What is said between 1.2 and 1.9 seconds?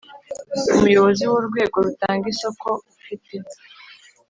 w urwego